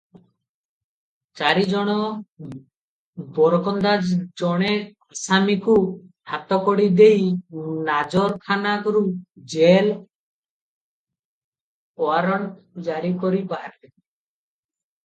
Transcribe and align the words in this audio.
ଚାରି 1.39 1.65
ଜଣ 1.73 1.93
ବରକନ୍ଦାଜ 3.35 4.17
ଜଣେ 4.43 4.71
ଆସାମୀକୁ 5.17 5.75
ହାତକଡ଼ି 6.33 6.87
ଦେଇ 7.03 7.29
ନାଜରଖାନାରୁ 7.91 9.05
ଜେଲ 9.55 9.95
ଓଆରଣ୍ଟ 12.09 12.87
ଜାରି 12.91 13.13
କରି 13.25 13.45
ବାହାରିଲେ। 13.55 13.93